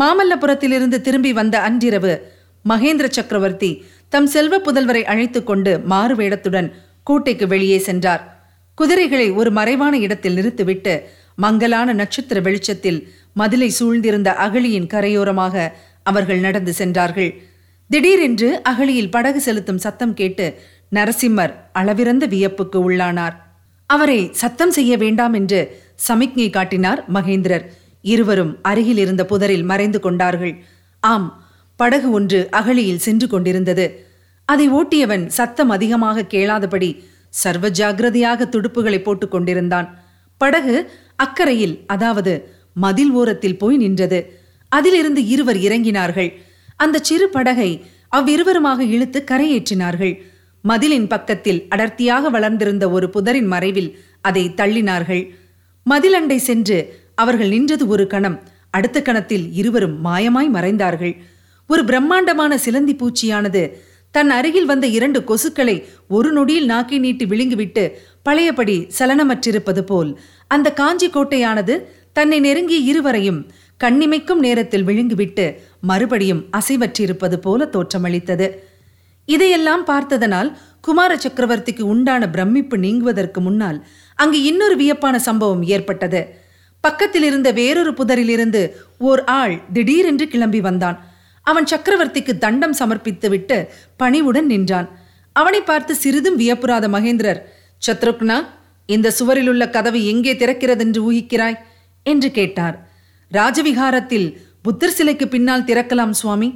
மாமல்லபுரத்திலிருந்து 0.01 1.01
திரும்பி 1.01 1.33
வந்த 1.33 1.61
அன்றிரவு 1.61 2.33
மகேந்திர 2.69 3.09
சக்கரவர்த்தி 3.09 3.85
தம் 4.09 4.27
செல்வ 4.27 4.59
புதல்வரை 4.59 5.03
அழைத்துக் 5.03 5.47
கொண்டு 5.47 5.79
மாறு 5.79 6.15
வேடத்துடன் 6.15 6.73
கோட்டைக்கு 7.05 7.47
வெளியே 7.47 7.79
சென்றார். 7.79 8.51
குதிரைகளை 8.75 9.31
ஒரு 9.31 9.51
மறைவான 9.51 9.99
இடத்தில் 9.99 10.35
நிறுத்திவிட்டு 10.35 11.09
மங்கலான 11.37 11.93
நட்சத்திர 11.93 12.41
வெளிச்சத்தில் 12.41 13.09
மதிலை 13.33 13.71
சூழ்ந்திருந்த 13.81 14.29
அகழியின் 14.29 14.87
கரையோரமாக 14.87 15.73
அவர்கள் 16.03 16.39
நடந்து 16.39 16.73
சென்றார்கள். 16.73 17.43
திடீரென்று 17.91 18.63
அகழியில் 18.63 19.11
படகு 19.11 19.41
செலுத்தும் 19.41 19.79
சத்தம் 19.79 20.15
கேட்டு 20.15 20.59
நரசிம்மர் 20.95 21.53
அளவிறந்த 21.75 22.25
வியப்புக்கு 22.27 22.79
உள்ளானார். 22.91 23.37
அவரை 23.91 24.21
சத்தம் 24.33 24.71
செய்ய 24.71 24.97
வேண்டாம் 24.97 25.33
என்று 25.33 25.61
சமிக்ஞை 25.95 26.51
காட்டினார் 26.51 27.01
மகேந்திரர். 27.15 27.65
இருவரும் 28.01 28.53
அருகில் 28.63 28.97
இருந்த 28.97 29.25
புதரில் 29.25 29.63
மறைந்து 29.63 30.01
கொண்டார்கள். 30.01 30.55
ஆம் 31.01 31.29
படகு 31.77 32.11
ஒன்று 32.11 32.49
அகழியில் 32.51 33.05
சென்று 33.07 33.27
கொண்டிருந்தது. 33.29 33.87
அதை 34.49 34.67
ஓட்டியவன் 34.71 35.27
சத்தம் 35.27 35.71
அதிகமாக 35.71 36.27
கேளாதபடி 36.31 36.91
சர்வ 37.29 37.69
ஜாகிரதையாக 37.69 38.47
துடுப்புகளை 38.49 39.03
போட்டுக் 39.03 39.31
கொண்டிருந்தான். 39.31 39.89
படகு 40.41 40.77
அக்கறையில் 41.17 41.75
அதாவது 41.87 42.33
மதில் 42.75 43.11
ஓரத்தில் 43.11 43.59
போய் 43.59 43.77
நின்றது. 43.77 44.19
அதிலிருந்து 44.69 45.27
இருவர் 45.27 45.57
இறங்கினார்கள். 45.57 46.31
அந்த 46.77 47.03
சிறு 47.03 47.29
படகை 47.29 47.71
அவ்விருவருமாக 48.17 48.81
இழுத்து 48.95 49.25
கரையேற்றினார்கள். 49.31 50.15
மதிலின் 50.65 51.07
பக்கத்தில் 51.07 51.61
அடர்த்தியாக 51.69 52.31
வளர்ந்திருந்த 52.31 52.91
ஒரு 52.91 53.07
புதரின் 53.11 53.47
மறைவில் 53.47 53.91
அதை 54.21 54.45
தள்ளினார்கள். 54.57 55.25
மதிலண்டை 55.87 56.37
சென்று 56.37 56.79
அவர்கள் 57.15 57.49
நின்றது 57.49 57.87
ஒரு 57.87 58.07
கணம். 58.07 58.39
அடுத்த 58.71 59.03
கணத்தில் 59.03 59.53
இருவரும் 59.53 59.97
மாயமாய் 60.05 60.51
மறைந்தார்கள். 60.55 61.15
ஒரு 61.71 61.85
பிரம்மாண்டமான 61.85 62.53
சிலந்தி 62.59 62.95
பூச்சியானது 62.95 63.63
தன் 64.11 64.31
அருகில் 64.31 64.65
வந்த 64.65 64.87
இரண்டு 64.87 65.21
கொசுக்களை 65.21 65.77
ஒரு 66.09 66.33
நொடியில் 66.33 66.71
நாக்கி 66.71 66.99
நீட்டி 66.99 67.25
விழுங்கிவிட்டு 67.25 67.85
பழையபடி 68.23 68.77
சலனமற்றிருப்பது 68.99 69.81
போல் 69.81 70.11
அந்த 70.47 70.73
காஞ்சி 70.73 71.09
கோட்டையானது 71.09 71.75
தன்னை 72.13 72.41
நெருங்கிய 72.41 72.81
இருவரையும் 72.93 73.41
கண்ணிமைக்கும் 73.85 74.41
நேரத்தில் 74.47 74.87
விழுங்கிவிட்டு 74.87 75.47
மறுபடியும் 75.81 76.45
அசைவற்றிருப்பது 76.59 77.37
போல 77.37 77.69
தோற்றமளித்தது. 77.73 78.49
இதையெல்லாம் 79.27 79.85
பார்த்ததனால் 79.85 80.59
குமார 80.81 81.13
சக்கரவர்த்திக்கு 81.15 81.81
உண்டான 81.81 82.23
பிரமிப்பு 82.31 82.77
நீங்குவதற்கு 82.77 83.41
முன்னால் 83.41 83.79
அங்கு 84.15 84.43
இன்னொரு 84.43 84.77
வியப்பான 84.77 85.17
சம்பவம் 85.19 85.63
ஏற்பட்டது. 85.63 86.43
பக்கத்தில் 86.81 87.23
இருந்த 87.23 87.53
வேறொரு 87.53 87.91
புதரிலிருந்து 87.91 88.63
ஓர் 88.99 89.25
ஆள் 89.25 89.55
திடீரென்று 89.73 90.29
கிளம்பி 90.29 90.61
வந்தான். 90.61 90.99
அவன் 91.43 91.65
சக்கரவர்த்திக்கு 91.65 92.39
தண்டம் 92.39 92.77
சமர்ப்பித்துவிட்டு 92.79 93.57
பணிவுடன் 93.97 94.47
நின்றான். 94.47 94.89
அவனை 95.33 95.61
பார்த்து 95.61 95.95
சிறிதும் 95.95 96.39
வியப்புறாத 96.39 96.89
மகேந்திரர் 96.89 97.41
சத்ருக்னா 97.87 98.37
இந்த 98.87 99.11
சுவரில் 99.11 99.49
உள்ள 99.49 99.65
கதவு 99.71 100.07
எங்கே 100.07 100.33
திறக்கிறதென்று 100.35 101.01
ஊகிக்கிறாய்? 101.11 101.59
என்று 102.03 102.31
கேட்டார். 102.31 102.77
ராஜவிகாரத்தில் 103.33 104.27
புத்தர் 104.63 104.93
சிலைக்கு 104.93 105.29
பின்னால் 105.29 105.65
திறக்கலாம் 105.65 106.11
சுவாமி 106.11 106.49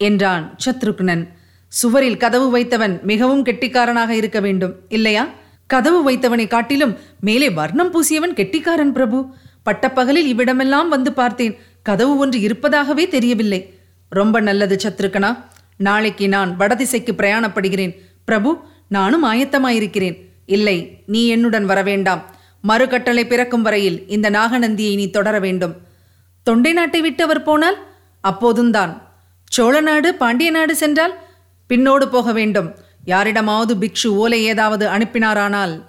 என்றான் 0.00 0.44
சத்ருக்னன். 0.64 1.24
சுவரில் 1.72 2.16
கதவு 2.16 2.48
வைத்தவன் 2.50 3.00
மிகவும் 3.02 3.44
கெட்டிக்காரனாக 3.44 4.10
இருக்க 4.10 4.40
வேண்டும். 4.40 4.74
இல்லையா? 4.88 5.28
கதவு 5.66 5.98
வைத்தவனை 6.10 6.46
காட்டிலும் 6.48 6.98
மேலே 7.20 7.50
வர்ணம் 7.50 7.92
பூசியவன் 7.92 8.34
கெட்டிக்காரன் 8.34 8.92
பிரபு. 8.92 9.18
பட்டப்பகலில் 9.62 10.28
இவ்விடமெல்லாம் 10.32 10.88
வந்து 10.88 11.12
பார்த்தேன். 11.12 11.58
கதவு 11.82 12.16
ஒன்று 12.16 12.40
இருப்பதாகவே 12.40 13.08
தெரியவில்லை. 13.08 13.60
ரொம்ப 14.08 14.40
நல்லது 14.40 14.76
சத்ருக்கனா. 14.82 15.30
நாளைக்கு 15.76 16.28
நான் 16.28 16.56
வடதிசைக்கு 16.56 17.12
பிரயாணப்படுகிறேன். 17.12 17.94
பிரபு 18.24 18.50
நானும் 18.88 19.24
ஆயத்தமாயிருக்கிறேன். 19.24 20.18
இல்லை 20.46 21.02
நீ 21.06 21.26
என்னுடன் 21.28 21.68
வரவேண்டாம். 21.68 22.22
மறுகட்டளை 22.68 23.24
பிறக்கும் 23.26 23.62
வரையில் 23.62 24.04
இந்த 24.08 24.30
நாகநந்தியை 24.30 24.94
நீ 24.94 25.10
தொடர 25.10 25.38
வேண்டும். 25.38 25.74
தொண்டை 26.42 26.72
நாட்டை 26.72 27.00
விட்டு 27.00 27.24
அவர் 27.24 27.42
போனால்? 27.42 27.78
அப்போதும் 28.20 28.70
தான் 28.70 28.92
சோழ 29.44 29.80
நாடு 29.80 30.14
பாண்டிய 30.14 30.50
நாடு 30.50 30.76
சென்றால் 30.76 31.14
பின்னோடு 31.68 32.04
போக 32.06 32.32
வேண்டும். 32.32 32.74
யாரிடமாவது 33.04 33.74
பிக்ஷு 33.74 34.06
ஓலை 34.06 34.44
ஏதாவது 34.44 34.88
அனுப்பினாரானால் 34.88 35.82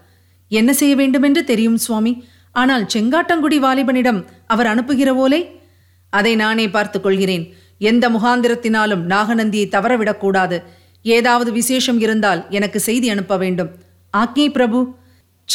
என்ன 0.48 0.74
செய்ய 0.74 0.96
வேண்டும் 0.96 1.22
என்று 1.22 1.44
தெரியும் 1.44 1.77
சுவாமி. 1.77 2.27
ஆனால் 2.51 2.88
செங்காட்டங்குடி 2.94 3.58
வாலிபனிடம் 3.60 4.25
அவர் 4.48 4.65
அனுப்புகிற 4.65 5.15
ஓலை? 5.15 5.62
அதை 6.10 6.36
நானே 6.36 6.70
பார்த்துக் 6.70 7.03
கொள்கிறேன். 7.03 7.53
எந்த 7.77 8.10
முகாந்திரத்தினாலும் 8.10 9.03
நாகநந்தியை 9.10 9.65
தவறவிடக்கூடாது 9.70 10.63
ஏதாவது 11.01 11.51
விசேஷம் 11.51 12.00
இருந்தால் 12.00 12.46
எனக்கு 12.50 12.80
செய்தி 12.80 13.10
அனுப்ப 13.10 13.38
வேண்டும். 13.38 13.72
ஆக்ஞை 14.18 14.51
பிரபு. 14.51 14.96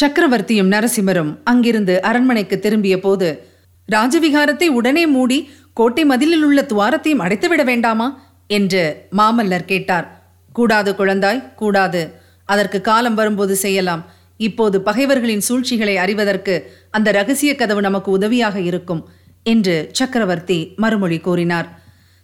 சக்கரவர்த்தியும் 0.01 0.71
நரசிம்மரும் 0.73 1.37
அங்கிருந்து 1.43 2.01
அரண்மனைக்கு 2.01 2.59
திரும்பிய 2.59 2.99
போது 2.99 3.47
ராஜவிகாரத்தை 3.91 4.67
உடனே 4.67 5.07
மூடி 5.07 5.49
கோட்டை 5.73 6.05
மதிலில் 6.05 6.43
உள்ள 6.43 6.61
துவாரத்தையும் 6.61 7.19
அடைத்துவிட 7.19 7.63
வேண்டாமா? 7.63 8.28
என்று 8.57 8.83
மாமல்லர் 9.19 9.69
கேட்டார். 9.71 10.07
கூடாது 10.55 10.91
குழந்தாய் 10.99 11.41
கூடாது. 11.55 12.01
அதற்கு 12.49 12.79
காலம் 12.81 13.17
வரும்போது 13.19 13.55
செய்யலாம். 13.55 14.03
இப்போது 14.47 14.77
பகைவர்களின் 14.81 15.45
சூழ்ச்சிகளை 15.47 15.95
அறிவதற்கு 16.03 16.53
அந்த 16.91 17.11
ரகசிய 17.11 17.51
கதவு 17.55 17.81
நமக்கு 17.81 18.09
உதவியாக 18.11 18.57
இருக்கும் 18.69 19.01
என்று 19.43 19.75
சக்கரவர்த்தி 19.91 20.59
மறுமொழி 20.75 21.19
கூறினார். 21.27 21.67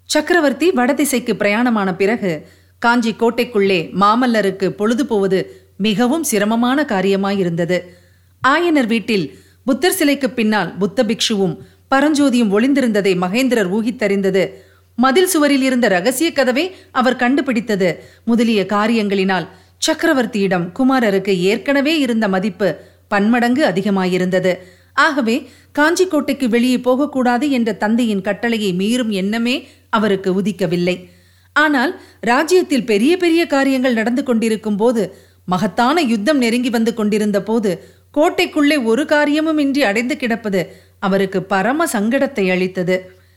சக்கரவர்த்தி 0.09 0.67
வடதிசைக்கு 0.71 1.33
பிரயாணமான 1.41 1.89
பிறகு 1.95 2.31
காஞ்சி 2.81 3.11
கோட்டைக்குள்ளே 3.19 3.79
மாமல்லருக்கு 4.03 4.67
பொழுது 4.79 5.03
போவது 5.05 5.39
மிகவும் 5.77 6.25
சிரமமான 6.31 6.79
காரியமாயிருந்தது. 6.83 7.77
ஆயனர் 8.43 8.89
வீட்டில் 8.93 9.25
புத்தர் 9.65 9.97
சிலைக்கு 9.99 10.29
பின்னால் 10.29 10.71
புத்த 10.77 10.99
பிக்ஷுவும் 11.03 11.55
பரஞ்சோதியும் 11.93 12.53
ஒளிந்திருந்ததை 12.55 13.13
மகேந்திரர் 13.23 13.71
ஊகித்தறிந்தது 13.77 14.43
மதில் 14.97 15.31
சுவரில் 15.33 15.61
இருந்த 15.61 15.87
ரகசிய 15.87 16.29
கதவை 16.31 16.65
அவர் 16.91 17.15
கண்டுபிடித்தது. 17.15 17.89
முதலிய 18.23 18.61
காரியங்களினால் 18.69 19.47
சக்கரவர்த்தியிடம் 19.87 20.65
குமாரருக்கு 20.79 21.33
ஏற்கனவே 21.51 21.93
இருந்த 21.99 22.27
மதிப்பு 22.27 22.69
பன்மடங்கு 23.07 23.63
அதிகமாயிருந்தது. 23.65 24.53
ஆகவே 24.93 25.35
காஞ்சிக்கோட்டைக்கு 25.79 26.47
வெளியே 26.47 26.79
போகக்கூடாது 26.79 27.45
என்ற 27.51 27.69
தந்தையின் 27.73 28.21
கட்டளையை 28.21 28.71
மீறும் 28.73 29.11
எண்ணமே 29.21 29.55
அவருக்கு 29.89 30.41
உதிக்கவில்லை. 30.41 30.95
ஆனால் 31.55 31.91
ராஜ்யத்தில் 32.19 32.85
பெரிய 32.85 33.17
பெரிய 33.17 33.41
காரியங்கள் 33.45 33.93
நடந்து 33.93 34.23
கொண்டிருக்கும் 34.23 34.77
போது 34.77 35.03
மகத்தான 35.47 36.01
யுத்தம் 36.01 36.37
நெருங்கி 36.37 36.69
வந்து 36.69 36.91
கொண்டிருந்த 36.93 37.39
போது 37.43 37.71
கோட்டைக்குள்ளே 38.17 38.77
ஒரு 38.83 39.03
காரியமும் 39.05 39.57
இன்றி 39.57 39.83
அடைந்து 39.83 40.15
கிடப்பது 40.17 40.61
அவருக்கு 40.99 41.39
பரம 41.43 41.85
சங்கடத்தை 41.93 42.45
அளித்தது. 42.51 42.95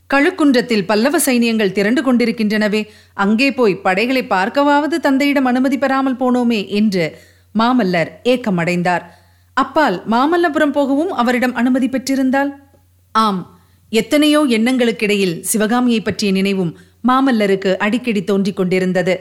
கழுக்குன்றத்தில் 0.09 0.85
பல்லவ 0.89 1.15
சைனியங்கள் 1.25 1.75
திரண்டு 1.77 2.01
கொண்டிருக்கின்றனவே 2.05 2.81
அங்கே 3.23 3.49
போய் 3.53 3.81
படைகளை 3.85 4.23
பார்க்கவாவது 4.31 4.95
தந்தையிடம் 4.97 5.49
அனுமதி 5.51 5.77
பெறாமல் 5.77 6.19
போனோமே 6.21 6.61
என்று 6.79 7.05
மாமல்லர் 7.55 8.09
ஏக்கமடைந்தார். 8.33 9.03
அப்பால் 9.57 9.97
மாமல்லபுரம் 10.13 10.75
போகவும் 10.77 11.13
அவரிடம் 11.21 11.55
அனுமதி 11.61 11.87
பெற்றிருந்தால்? 11.87 12.51
ஆம் 13.15 13.41
எத்தனையோ 13.91 14.41
எண்ணங்களுக்கிடையில் 14.57 15.35
சிவகாமியை 15.41 16.01
பற்றிய 16.01 16.31
நினைவும் 16.31 16.73
மாமல்லருக்கு 17.07 17.71
அடிக்கடி 17.85 18.21
தோன்றிக் 18.23 18.59
கொண்டிருந்தது. 18.59 19.15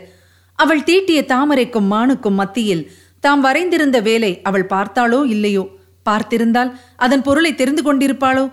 அவள் 0.58 0.86
தீட்டிய 0.88 1.20
தாமரைக்கும் 1.32 1.90
மானுக்கும் 1.94 2.38
மத்தியில் 2.40 2.84
தாம் 3.24 3.42
வரைந்திருந்த 3.44 3.98
வேலை 4.02 4.32
அவள் 4.48 4.70
பார்த்தாளோ 4.74 5.20
இல்லையோ? 5.34 5.64
பார்த்திருந்தால் 6.06 6.70
அதன் 6.96 7.24
பொருளை 7.26 7.52
தெரிந்து 7.54 7.82
கொண்டிருப்பாளோ? 7.82 8.44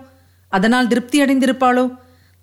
அதனால் 0.52 0.90
திருப்தி 0.92 1.18
அடைந்திருப்பாளோ? 1.24 1.86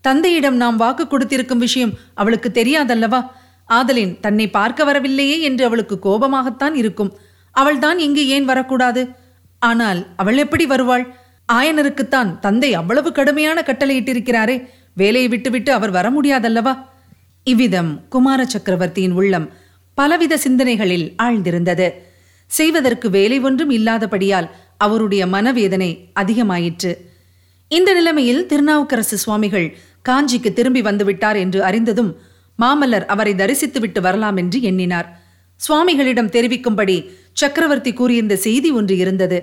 தந்தையிடம் 0.05 0.57
நாம் 0.57 0.77
வாக்கு 0.77 1.07
கொடுத்திருக்கும் 1.07 1.59
விஷயம் 1.59 1.93
அவளுக்கு 2.15 2.49
தெரியாதல்லவா? 2.55 3.21
ஆதலின் 3.69 4.21
தன்னை 4.21 4.47
பார்க்க 4.51 4.85
வரவில்லையே 4.85 5.41
என்று 5.41 5.65
அவளுக்கு 5.65 5.99
கோபமாகத்தான் 6.07 6.75
இருக்கும். 6.75 7.13
அவள்தான் 7.51 7.99
இங்கு 7.99 8.23
ஏன் 8.29 8.45
வரக்கூடாது? 8.45 9.03
ஆனால் 9.59 10.01
அவள் 10.17 10.37
எப்படி 10.37 10.67
வருவாள்? 10.67 11.05
ஆயனருக்குத்தான் 11.53 12.31
தந்தை 12.39 12.75
அவ்வளவு 12.75 13.13
கடுமையான 13.13 13.63
கட்டளையிட்டிருக்கிறாரே 13.67 14.57
வேலையை 14.95 15.29
விட்டுவிட்டு 15.29 15.73
அவர் 15.73 15.91
வர 15.91 16.07
முடியாதல்லவா? 16.11 16.75
இவ்விதம் 17.47 18.09
குமார 18.09 18.41
சக்கரவர்த்தியின் 18.45 19.13
உள்ளம் 19.13 19.47
பலவித 19.99 20.35
சிந்தனைகளில் 20.37 21.07
ஆழ்ந்திருந்தது. 21.23 21.89
செய்வதற்கு 22.51 23.11
வேலை 23.11 23.39
ஒன்றும் 23.41 23.71
இல்லாதபடியால் 23.71 24.51
அவருடைய 24.77 25.23
மனவேதனை 25.27 25.91
அதிகமாயிற்று. 26.21 26.93
இந்த 27.71 27.91
நிலைமையில் 27.93 28.47
திருநாவுக்கரசு 28.47 29.17
சுவாமிகள் 29.25 29.69
காஞ்சிக்கு 30.09 30.51
திரும்பி 30.53 30.83
வந்துவிட்டார் 30.83 31.39
என்று 31.45 31.61
அறிந்ததும் 31.65 32.11
மாமல்லர் 32.59 33.07
அவரை 33.13 33.33
தரிசித்துவிட்டு 33.35 34.01
வரலாம் 34.01 34.37
என்று 34.37 34.59
எண்ணினார். 34.63 35.09
சுவாமிகளிடம் 35.61 36.33
தெரிவிக்கும்படி 36.37 36.97
சக்கரவர்த்தி 37.33 37.93
கூறியிருந்த 37.93 38.37
செய்தி 38.37 38.71
ஒன்று 38.71 38.95
இருந்தது. 38.97 39.39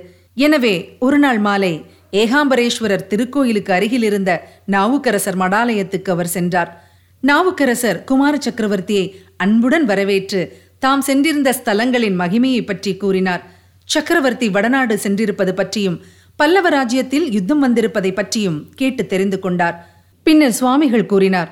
எனவே 0.45 0.73
ஒருநாள் 0.99 1.39
மாலை 1.39 1.73
ஏகாம்பரேஸ்வரர் 2.11 3.07
திருக்கோயிலுக்கு 3.11 3.71
அருகில் 3.71 4.03
இருந்த 4.03 4.31
நாவுக்கரசர் 4.75 5.37
மடாலயத்துக்கு 5.37 6.09
அவர் 6.09 6.31
சென்றார். 6.35 6.71
நாவுக்கரசர் 7.23 8.03
குமார 8.03 8.33
சக்கரவர்த்தியை 8.37 9.05
அன்புடன் 9.37 9.85
வரவேற்று 9.85 10.41
தாம் 10.79 11.01
சென்றிருந்த 11.01 11.49
ஸ்தலங்களின் 11.59 12.19
மகிமையை 12.19 12.61
பற்றி 12.65 12.91
கூறினார். 12.97 13.43
சக்கரவர்த்தி 13.87 14.47
வடநாடு 14.49 14.95
சென்றிருப்பது 15.03 15.53
பற்றியும் 15.53 15.97
பல்லவ 16.35 16.69
ராஜ்யத்தில் 16.69 17.25
யுத்தம் 17.31 17.63
வந்திருப்பதை 17.63 18.11
பற்றியும் 18.13 18.59
கேட்டு 18.75 19.05
தெரிந்து 19.05 19.39
கொண்டார். 19.39 19.77
பின்னர் 20.23 20.51
சுவாமிகள் 20.51 21.05
கூறினார் 21.05 21.51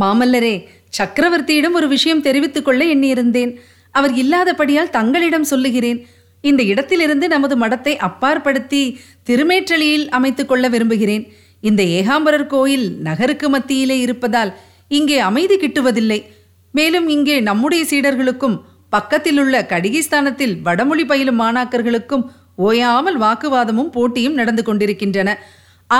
மாமல்லரே 0.00 0.64
சக்கரவர்த்தியிடம் 0.98 1.72
ஒரு 1.72 1.88
விஷயம் 1.88 2.22
தெரிவித்துக் 2.22 2.64
கொள்ள 2.64 2.84
எண்ணியிருந்தேன். 2.84 3.52
அவர் 3.90 4.12
இல்லாதபடியால் 4.14 4.90
தங்களிடம் 4.90 5.44
சொல்லுகிறேன். 5.44 6.06
இந்த 6.40 6.62
இடத்திலிருந்து 6.62 7.28
நமது 7.28 7.58
மடத்தை 7.58 7.96
அப்பாற்படுத்தி 7.96 8.98
திருமேற்றலியில் 9.26 10.08
அமைத்துக் 10.08 10.48
கொள்ள 10.48 10.68
விரும்புகிறேன். 10.68 11.32
இந்த 11.60 11.82
ஏகாம்பரர் 11.82 12.46
கோயில் 12.46 12.96
நகருக்கு 13.00 13.48
மத்தியிலே 13.48 13.98
இருப்பதால் 13.98 14.54
இங்கே 14.88 15.18
அமைதி 15.18 15.56
கிட்டுவதில்லை. 15.56 16.24
மேலும் 16.70 17.08
இங்கே 17.08 17.40
நம்முடைய 17.40 17.84
சீடர்களுக்கும் 17.90 18.60
பக்கத்திலுள்ள 18.90 19.66
கடிகிஸ்தானத்தில் 19.66 20.60
வடமொழி 20.62 21.04
பயிலும் 21.04 21.40
மாணாக்கர்களுக்கும் 21.40 22.24
ஓயாமல் 22.56 23.20
வாக்குவாதமும் 23.20 23.90
போட்டியும் 23.90 24.34
நடந்து 24.34 24.62
கொண்டிருக்கின்றன. 24.62 25.30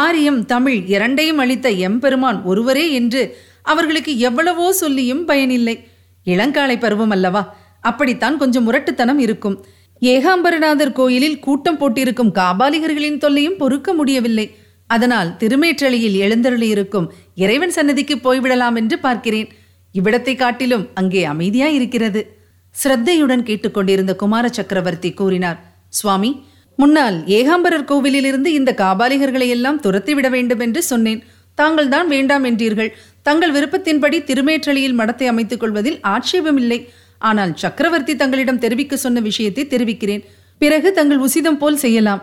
ஆரியம் 0.02 0.40
தமிழ் 0.52 0.78
இரண்டையும் 0.94 1.40
அளித்த 1.44 1.68
எம்பெருமான் 1.88 2.38
ஒருவரே 2.42 2.84
என்று 2.92 3.22
அவர்களுக்கு 3.62 4.12
எவ்வளவோ 4.18 4.66
சொல்லியும் 4.72 5.22
பயனில்லை. 5.24 5.76
இளங்காலை 6.26 6.76
பருவம் 6.78 7.14
அல்லவா? 7.16 7.42
அப்படித்தான் 7.80 8.36
கொஞ்சம் 8.36 8.66
முரட்டுத்தனம் 8.68 9.20
இருக்கும். 9.24 9.56
ஏகாம்பரநாதர் 10.02 10.96
கோயிலில் 10.98 11.38
கூட்டம் 11.38 11.78
போட்டிருக்கும் 11.80 12.32
காபாலிகர்களின் 12.38 13.20
தொல்லையும் 13.24 13.58
பொறுக்க 13.62 13.92
முடியவில்லை. 13.94 14.46
அதனால் 14.90 15.30
திருமேற்றளியில் 15.36 16.16
எழுந்தருளியிருக்கும் 16.24 17.10
இறைவன் 17.44 17.74
சன்னதிக்கு 17.76 18.16
போய்விடலாம் 18.24 18.76
என்று 18.80 18.96
பார்க்கிறேன். 18.98 19.48
இவ்விடத்தை 19.94 20.34
காட்டிலும் 20.36 20.84
அங்கே 20.94 21.22
அமைதியாய் 21.32 21.76
இருக்கிறது 21.78 22.20
சிரத்தையுடன் 22.74 23.46
கேட்டுக்கொண்டிருந்த 23.48 24.12
குமார 24.22 24.44
சக்கரவர்த்தி 24.48 25.10
கூறினார் 25.20 25.58
சுவாமி 25.98 26.30
முன்னால் 26.78 27.16
ஏகாம்பரர் 27.38 27.88
கோவிலிலிருந்து 27.90 28.50
இந்த 28.58 28.70
காபாலிகர்களை 28.82 29.48
எல்லாம் 29.56 29.80
துரத்திவிட 29.84 30.28
வேண்டும் 30.36 30.62
என்று 30.66 30.80
சொன்னேன். 30.82 31.20
தாங்கள் 31.58 31.90
தான் 31.94 32.08
வேண்டாம் 32.08 32.44
என்றீர்கள். 32.44 32.90
தங்கள் 33.22 33.52
விருப்பத்தின்படி 33.56 34.18
திருமேற்றளியில் 34.30 34.98
மடத்தை 35.00 35.26
அமைத்துக் 35.32 35.62
கொள்வதில் 35.62 35.98
ஆட்சேபமில்லை. 36.14 36.78
ஆனால் 37.20 37.52
சக்கரவர்த்தி 37.62 38.14
தங்களிடம் 38.16 38.62
தெரிவிக்க 38.64 38.94
சொன்ன 38.96 39.20
விஷயத்தை 39.20 39.64
தெரிவிக்கிறேன். 39.66 40.24
பிறகு 40.60 40.88
தங்கள் 40.92 41.22
உசிதம் 41.26 41.60
போல் 41.62 41.82
செய்யலாம். 41.84 42.22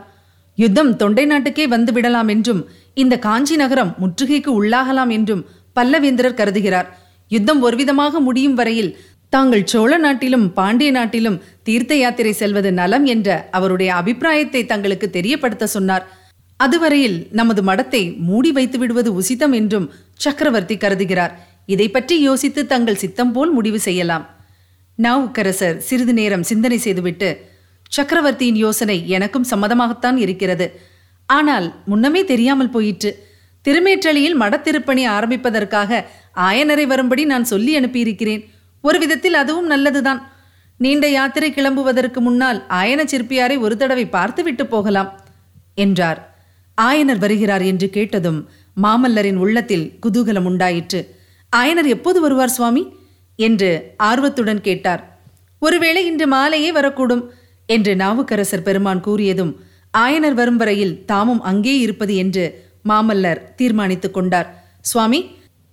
யுத்தம் 0.58 0.92
தொண்டை 0.96 1.26
நாட்டுக்கே 1.26 1.66
வந்து 1.68 1.92
விடலாம் 1.92 2.28
என்றும் 2.28 2.62
இந்த 2.94 3.16
காஞ்சி 3.26 3.56
நகரம் 3.56 3.92
முற்றுகைக்கு 4.02 4.52
உள்ளாகலாம் 4.60 5.12
என்றும் 5.18 5.46
பல்லவேந்திரர் 5.76 6.40
கருதுகிறார். 6.40 6.88
யுத்தம் 7.32 7.62
ஒருவிதமாக 7.64 8.20
முடியும் 8.20 8.58
வரையில் 8.60 8.92
தாங்கள் 9.34 9.70
சோழ 9.72 9.92
நாட்டிலும் 9.98 10.48
பாண்டிய 10.58 10.90
நாட்டிலும் 10.96 11.38
தீர்த்த 11.68 11.94
யாத்திரை 11.96 12.34
செல்வது 12.40 12.70
நலம் 12.80 13.06
என்ற 13.14 13.30
அவருடைய 13.58 13.90
அபிப்பிராயத்தை 14.00 14.62
தங்களுக்கு 14.72 15.08
தெரியப்படுத்த 15.18 15.66
சொன்னார். 15.76 16.04
அதுவரையில் 16.60 17.18
நமது 17.40 17.62
மடத்தை 17.70 18.02
மூடி 18.28 18.52
வைத்து 18.58 18.78
விடுவது 18.82 19.10
உசிதம் 19.20 19.56
என்றும் 19.60 19.88
சக்கரவர்த்தி 20.26 20.76
கருதுகிறார். 20.78 21.34
இதை 21.74 21.88
பற்றி 21.90 22.16
யோசித்து 22.28 22.62
தங்கள் 22.74 23.02
சித்தம் 23.04 23.34
போல் 23.36 23.52
முடிவு 23.58 23.80
செய்யலாம். 23.88 24.26
நாவுக்கரசர் 25.00 25.78
சிறிது 25.88 26.14
நேரம் 26.20 26.48
சிந்தனை 26.52 26.78
செய்துவிட்டு 26.86 27.30
சக்கரவர்த்தியின் 27.92 28.62
யோசனை 28.66 28.98
எனக்கும் 29.16 29.50
சம்மதமாகத்தான் 29.52 30.18
இருக்கிறது. 30.26 30.66
ஆனால் 31.30 31.68
முன்னமே 31.92 32.22
தெரியாமல் 32.32 32.74
போயிற்று. 32.76 33.12
திருமேற்றளியில் 33.66 34.40
மடத்திருப்பணி 34.42 35.04
ஆரம்பிப்பதற்காக 35.18 36.06
ஆயனரை 36.48 36.86
வரும்படி 36.92 37.24
நான் 37.26 37.52
சொல்லி 37.52 37.72
அனுப்பியிருக்கிறேன். 37.80 38.44
ஒரு 38.82 39.00
விதத்தில் 39.00 39.34
அதுவும் 39.34 39.66
நல்லதுதான். 39.66 40.32
நீண்ட 40.78 41.10
யாத்திரை 41.10 41.50
கிளம்புவதற்கு 41.52 42.20
முன்னால் 42.20 42.66
ஆயன 42.70 43.02
சிற்பியாரை 43.06 43.60
ஒரு 43.60 43.78
தடவை 43.78 44.06
பார்த்துவிட்டு 44.06 44.66
போகலாம் 44.68 45.22
என்றார். 45.76 46.20
ஆயனர் 46.82 47.20
வருகிறார் 47.20 47.62
என்று 47.62 47.90
கேட்டதும் 47.90 48.50
மாமல்லரின் 48.84 49.36
உள்ளத்தில் 49.36 49.92
குதூகலம் 50.06 50.44
உண்டாயிற்று. 50.44 51.16
ஆயனர் 51.56 51.88
எப்போது 51.88 52.22
வருவார் 52.22 52.50
சுவாமி? 52.50 52.84
என்று 53.36 53.94
ஆர்வத்துடன் 53.98 54.62
கேட்டார். 54.62 55.20
ஒருவேளை 55.60 56.06
இன்று 56.06 56.28
மாலையே 56.28 56.72
வரக்கூடும் 56.72 57.24
என்று 57.66 57.96
நாவுக்கரசர் 57.96 58.64
பெருமான் 58.64 59.04
கூறியதும் 59.04 59.56
ஆயனர் 59.98 60.34
வரும் 60.34 60.56
வரையில் 60.56 61.06
தாமும் 61.06 61.42
அங்கே 61.42 61.80
இருப்பது 61.80 62.16
என்று 62.16 62.70
மாமல்லர் 62.90 63.56
தீர்மானித்துக் 63.56 64.14
கொண்டார். 64.14 64.64
சுவாமி 64.82 65.20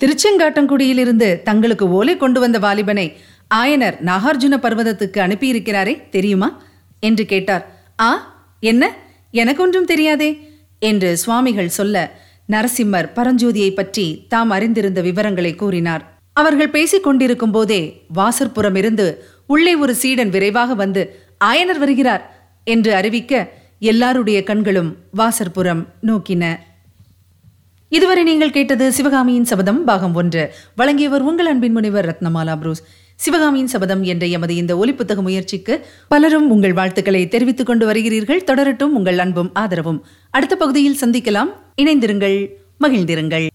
திருச்செங்காட்டங்குடியிலிருந்து 0.00 1.42
தங்களுக்கு 1.42 1.90
ஓலை 1.90 2.16
கொண்டு 2.16 2.40
வந்த 2.40 2.58
வாலிபனை 2.58 3.06
ஆயனர் 3.54 3.96
நாகார்ஜுன 4.00 4.54
பர்வதத்துக்கு 4.56 5.18
அனுப்பியிருக்கிறாரே 5.20 6.08
தெரியுமா? 6.10 6.48
என்று 7.02 7.24
கேட்டார். 7.26 7.64
ஆ 8.00 8.10
என்ன? 8.62 8.84
எனக்கு 9.34 9.62
ஒன்றும் 9.62 9.84
தெரியாதே 9.84 10.30
என்று 10.82 11.16
சுவாமிகள் 11.16 11.68
சொல்ல 11.68 11.96
நரசிம்மர் 12.48 13.08
பரஞ்சோதியை 13.16 13.74
பற்றி 13.74 14.04
தாம் 14.28 14.50
அறிந்திருந்த 14.50 15.00
விவரங்களை 15.00 15.54
கூறினார். 15.54 16.04
அவர்கள் 16.36 16.70
பேசிக் 16.70 17.02
கொண்டிருக்கும் 17.02 17.50
போதே 17.50 17.80
வாசற்புறம் 18.14 18.76
இருந்து 18.76 19.06
உள்ளே 19.46 19.74
ஒரு 19.74 19.94
சீடன் 19.94 20.28
விரைவாக 20.28 20.74
வந்து 20.74 21.02
ஆயனர் 21.44 21.78
வருகிறார்! 21.78 22.22
என்று 22.66 22.94
அறிவிக்க 22.94 23.32
எல்லாருடைய 23.82 24.38
கண்களும் 24.42 24.90
வாசற்புறம் 25.16 25.82
நோக்கின. 26.06 26.44
இதுவரை 27.88 28.22
நீங்கள் 28.22 28.50
கேட்டது 28.50 28.92
சிவகாமியின் 28.92 29.44
சபதம் 29.44 29.84
பாகம் 29.84 30.14
ஒன்று. 30.14 30.54
வழங்கியவர் 30.76 31.22
உங்கள் 31.22 31.46
அன்பின் 31.46 31.72
முனைவர் 31.72 32.06
ரத்னமாலா 32.06 32.56
புரூஸ். 32.56 32.84
சிவகாமியின் 33.14 33.66
சபதம் 33.66 34.02
என்ற 34.02 34.26
எமது 34.26 34.54
இந்த 34.54 34.76
ஒலிப்புத்தக 34.76 35.22
முயற்சிக்கு 35.22 35.86
பலரும் 36.08 36.50
உங்கள் 36.50 36.72
வாழ்த்துக்களை 36.72 37.28
தெரிவித்துக் 37.28 37.66
கொண்டு 37.66 37.92
வருகிறீர்கள். 37.92 38.44
தொடரட்டும் 38.46 38.92
உங்கள் 38.98 39.18
அன்பும் 39.18 39.50
ஆதரவும். 39.52 40.04
அடுத்த 40.30 40.56
பகுதியில் 40.56 40.96
சந்திக்கலாம். 41.00 41.52
இணைந்திருங்கள் 41.76 42.48
மகிழ்ந்திருங்கள். 42.80 43.46